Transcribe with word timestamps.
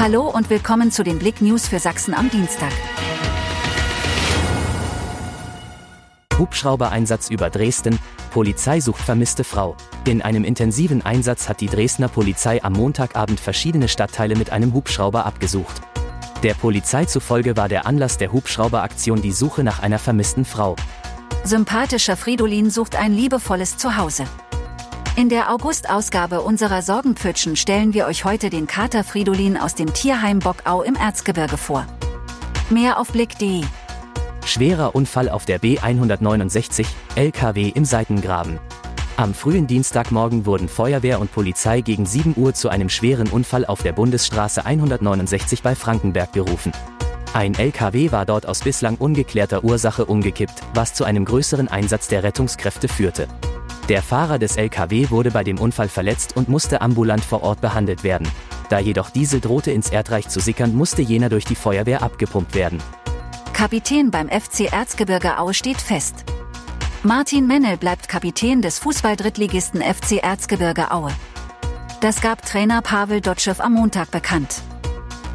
Hallo 0.00 0.30
und 0.30 0.48
willkommen 0.48 0.92
zu 0.92 1.02
den 1.02 1.18
Blick 1.18 1.40
News 1.40 1.66
für 1.66 1.80
Sachsen 1.80 2.14
am 2.14 2.30
Dienstag. 2.30 2.70
Hubschrauber-Einsatz 6.38 7.30
über 7.30 7.50
Dresden, 7.50 7.98
Polizei 8.30 8.78
sucht 8.78 9.02
vermisste 9.02 9.42
Frau. 9.42 9.76
In 10.06 10.22
einem 10.22 10.44
intensiven 10.44 11.04
Einsatz 11.04 11.48
hat 11.48 11.60
die 11.60 11.66
Dresdner 11.66 12.06
Polizei 12.06 12.62
am 12.62 12.74
Montagabend 12.74 13.40
verschiedene 13.40 13.88
Stadtteile 13.88 14.36
mit 14.36 14.50
einem 14.50 14.72
Hubschrauber 14.72 15.26
abgesucht. 15.26 15.80
Der 16.44 16.54
Polizei 16.54 17.06
zufolge 17.06 17.56
war 17.56 17.68
der 17.68 17.84
Anlass 17.84 18.18
der 18.18 18.30
Hubschrauberaktion 18.30 19.20
die 19.20 19.32
Suche 19.32 19.64
nach 19.64 19.82
einer 19.82 19.98
vermissten 19.98 20.44
Frau. 20.44 20.76
Sympathischer 21.42 22.16
Fridolin 22.16 22.70
sucht 22.70 22.94
ein 22.94 23.12
liebevolles 23.12 23.78
Zuhause. 23.78 24.26
In 25.18 25.28
der 25.28 25.52
August-Ausgabe 25.52 26.42
unserer 26.42 26.80
Sorgenpfütschen 26.80 27.56
stellen 27.56 27.92
wir 27.92 28.06
euch 28.06 28.24
heute 28.24 28.50
den 28.50 28.68
Kater 28.68 29.02
Fridolin 29.02 29.56
aus 29.56 29.74
dem 29.74 29.92
Tierheim 29.92 30.38
Bockau 30.38 30.82
im 30.82 30.94
Erzgebirge 30.94 31.56
vor. 31.56 31.84
Mehr 32.70 33.00
auf 33.00 33.10
blick.de. 33.10 33.64
Schwerer 34.46 34.94
Unfall 34.94 35.28
auf 35.28 35.44
der 35.44 35.60
B169, 35.60 36.86
LKW 37.16 37.72
im 37.74 37.84
Seitengraben. 37.84 38.60
Am 39.16 39.34
frühen 39.34 39.66
Dienstagmorgen 39.66 40.46
wurden 40.46 40.68
Feuerwehr 40.68 41.18
und 41.18 41.32
Polizei 41.32 41.80
gegen 41.80 42.06
7 42.06 42.34
Uhr 42.36 42.54
zu 42.54 42.68
einem 42.68 42.88
schweren 42.88 43.26
Unfall 43.26 43.66
auf 43.66 43.82
der 43.82 43.94
Bundesstraße 43.94 44.64
169 44.64 45.64
bei 45.64 45.74
Frankenberg 45.74 46.32
gerufen. 46.32 46.70
Ein 47.34 47.56
LKW 47.56 48.12
war 48.12 48.24
dort 48.24 48.46
aus 48.46 48.60
bislang 48.60 48.94
ungeklärter 48.94 49.64
Ursache 49.64 50.04
umgekippt, 50.04 50.62
was 50.74 50.94
zu 50.94 51.02
einem 51.02 51.24
größeren 51.24 51.66
Einsatz 51.66 52.06
der 52.06 52.22
Rettungskräfte 52.22 52.86
führte. 52.86 53.26
Der 53.88 54.02
Fahrer 54.02 54.38
des 54.38 54.56
LKW 54.56 55.08
wurde 55.08 55.30
bei 55.30 55.42
dem 55.44 55.58
Unfall 55.58 55.88
verletzt 55.88 56.36
und 56.36 56.50
musste 56.50 56.82
ambulant 56.82 57.24
vor 57.24 57.42
Ort 57.42 57.62
behandelt 57.62 58.04
werden. 58.04 58.28
Da 58.68 58.78
jedoch 58.78 59.08
Diesel 59.08 59.40
drohte 59.40 59.70
ins 59.70 59.88
Erdreich 59.88 60.28
zu 60.28 60.40
sickern, 60.40 60.74
musste 60.74 61.00
jener 61.00 61.30
durch 61.30 61.46
die 61.46 61.54
Feuerwehr 61.54 62.02
abgepumpt 62.02 62.54
werden. 62.54 62.82
Kapitän 63.54 64.10
beim 64.10 64.28
FC 64.28 64.70
Erzgebirge 64.70 65.38
Aue 65.38 65.54
steht 65.54 65.80
fest. 65.80 66.24
Martin 67.02 67.46
Mennel 67.46 67.78
bleibt 67.78 68.08
Kapitän 68.08 68.60
des 68.60 68.78
Fußball-Drittligisten 68.78 69.80
FC 69.80 70.22
Erzgebirge 70.22 70.90
Aue. 70.90 71.10
Das 72.02 72.20
gab 72.20 72.44
Trainer 72.44 72.82
Pavel 72.82 73.22
Dotschew 73.22 73.54
am 73.58 73.72
Montag 73.72 74.10
bekannt. 74.10 74.60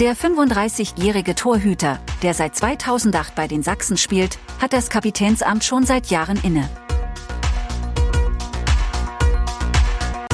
Der 0.00 0.14
35-jährige 0.14 1.34
Torhüter, 1.34 1.98
der 2.22 2.34
seit 2.34 2.54
2008 2.56 3.34
bei 3.34 3.48
den 3.48 3.62
Sachsen 3.62 3.96
spielt, 3.96 4.38
hat 4.60 4.72
das 4.74 4.90
Kapitänsamt 4.90 5.64
schon 5.64 5.86
seit 5.86 6.08
Jahren 6.08 6.38
inne. 6.42 6.68